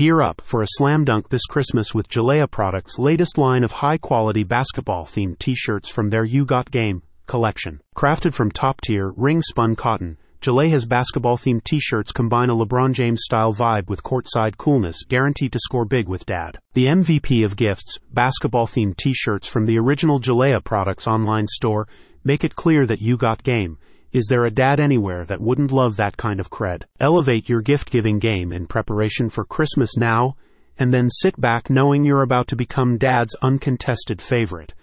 [0.00, 3.98] Gear up for a slam dunk this Christmas with Jaleja Products' latest line of high
[3.98, 7.82] quality basketball themed t shirts from their You Got Game collection.
[7.94, 12.94] Crafted from top tier, ring spun cotton, Jaleja's basketball themed t shirts combine a LeBron
[12.94, 16.58] James style vibe with courtside coolness, guaranteed to score big with dad.
[16.72, 21.86] The MVP of gifts, basketball themed t shirts from the original Jaleja Products online store,
[22.24, 23.76] make it clear that you got game.
[24.12, 26.82] Is there a dad anywhere that wouldn't love that kind of cred?
[26.98, 30.34] Elevate your gift giving game in preparation for Christmas now,
[30.76, 34.74] and then sit back knowing you're about to become dad's uncontested favorite.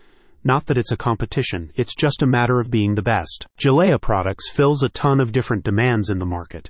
[0.46, 3.48] Not that it's a competition, it's just a matter of being the best.
[3.60, 6.70] Jaleja Products fills a ton of different demands in the market.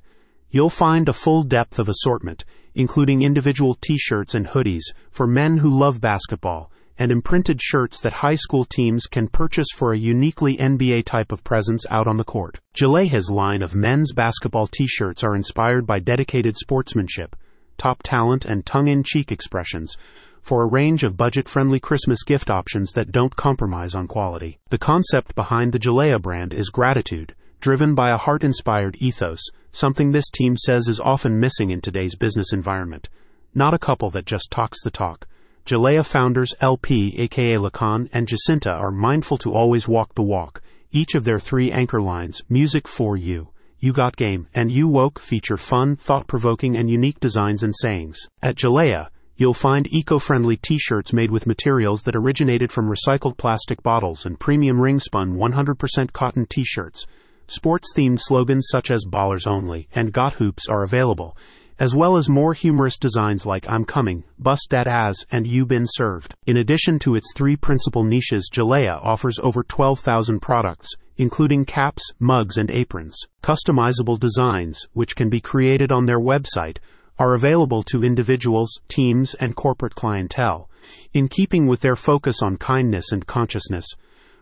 [0.50, 2.44] You'll find a full depth of assortment,
[2.74, 8.36] including individual t-shirts and hoodies for men who love basketball, and imprinted shirts that high
[8.36, 12.60] school teams can purchase for a uniquely NBA type of presence out on the court.
[12.76, 17.36] Jaleja's line of men's basketball t-shirts are inspired by dedicated sportsmanship,
[17.78, 19.96] top talent, and tongue-in-cheek expressions,
[20.42, 24.60] for a range of budget friendly Christmas gift options that don't compromise on quality.
[24.70, 30.12] The concept behind the Jaleja brand is gratitude, driven by a heart inspired ethos, something
[30.12, 33.10] this team says is often missing in today's business environment.
[33.54, 35.28] Not a couple that just talks the talk.
[35.68, 40.62] Jaleja founders LP, aka Lekan, and Jacinta are mindful to always walk the walk.
[40.94, 45.20] Each of their three anchor lines, Music for You, You Got Game, and You Woke,
[45.20, 48.30] feature fun, thought provoking, and unique designs and sayings.
[48.42, 54.26] At Jaleja, You'll find eco-friendly t-shirts made with materials that originated from recycled plastic bottles
[54.26, 57.06] and premium ring-spun 100% cotton t-shirts.
[57.48, 61.38] Sports-themed slogans such as Ballers Only and Got Hoops are available,
[61.80, 65.86] as well as more humorous designs like I'm Coming, Bust Dat Ass, and You Been
[65.86, 66.34] Served.
[66.48, 72.58] In addition to its three principal niches, Jaleja offers over 12,000 products, including caps, mugs,
[72.58, 73.16] and aprons.
[73.44, 76.78] Customizable designs, which can be created on their website,
[77.20, 80.70] are available to individuals, teams, and corporate clientele.
[81.14, 83.86] In keeping with their focus on kindness and consciousness,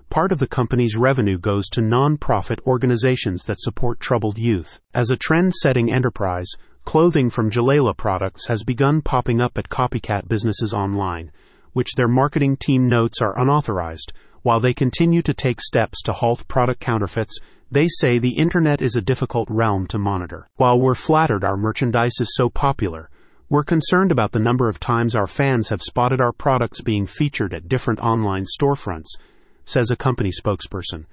[0.10, 4.80] part of the company's revenue goes to non-profit organizations that support troubled youth.
[4.94, 6.48] As a trend-setting enterprise,
[6.86, 11.32] clothing from Jaleja products has begun popping up at copycat businesses online,
[11.74, 14.14] which their marketing team notes are unauthorized,
[14.44, 17.40] while they continue to take steps to halt product counterfeits
[17.72, 20.48] they say the internet is a difficult realm to monitor.
[20.56, 23.10] While we're flattered our merchandise is so popular,
[23.50, 27.54] we're concerned about the number of times our fans have spotted our products being featured
[27.54, 29.18] at different online storefronts,
[29.66, 31.06] says a company spokesperson.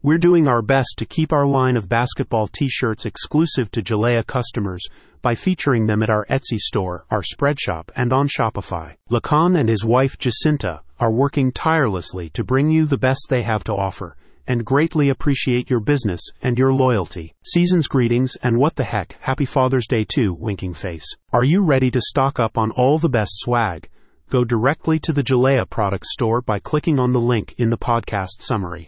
[0.00, 4.86] We're doing our best to keep our line of basketball t-shirts exclusive to Jaleja customers
[5.22, 8.94] by featuring them at our Etsy store, our Spreadshop, and on Shopify.
[9.10, 13.64] Lekan and his wife Jacinta are working tirelessly to bring you the best they have
[13.64, 14.16] to offer
[14.46, 17.34] and greatly appreciate your business and your loyalty.
[17.44, 21.16] Season's greetings and what the heck, happy Father's Day too, winking face.
[21.32, 23.88] Are you ready to stock up on all the best swag?
[24.30, 28.42] Go directly to the Jaleja product store by clicking on the link in the podcast
[28.42, 28.86] summary.